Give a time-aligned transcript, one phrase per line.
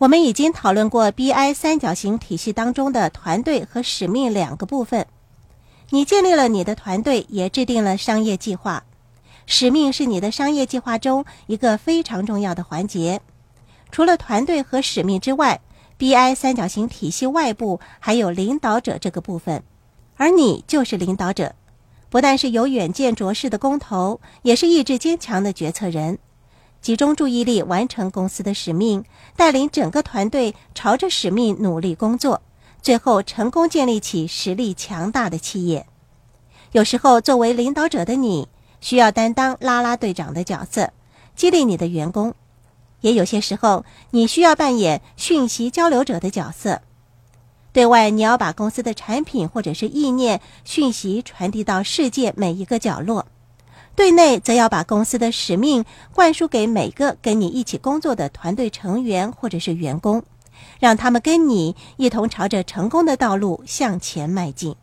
[0.00, 5.06] 我们已经讨论过 BI 三角形体系当中的团队和使命两个部分。
[5.90, 8.84] 你建立了你的团队，也制定了商业计划。
[9.44, 13.20] 使命是你的商业计划中一个非常重要的环节。
[13.92, 15.60] 除了团队和使命之外
[15.98, 19.62] ，BI 三角形体系外部还有领导者这个部分，
[20.16, 21.54] 而你就是领导者。
[22.08, 26.18] 不但是有远见卓识的工头，也是意志坚强的决策人。
[26.80, 29.04] 集中注意力完成公司的使命，
[29.36, 32.40] 带领整个团队朝着使命努力工作，
[32.80, 35.86] 最后成功建立起实力强大的企业。
[36.72, 38.48] 有时候，作为领导者的你，
[38.80, 40.90] 需要担当拉拉队长的角色，
[41.36, 42.32] 激励你的员工；
[43.02, 46.80] 也有些时候，你需要扮演讯息交流者的角色。
[47.72, 53.26] 对外，你要把公司的产品或者是意念、讯息传递到世界每一个角落。
[54.00, 60.22] 对内则要把公司的使命灌输给每个跟你一起工作的团队成员或者是员工，
[60.78, 64.74] 让他们跟你一同朝着成功的道路向前迈进。